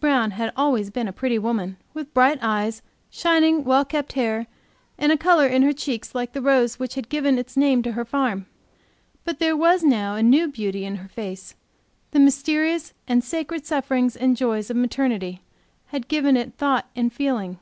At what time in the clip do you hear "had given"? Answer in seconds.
6.96-7.38, 15.90-16.36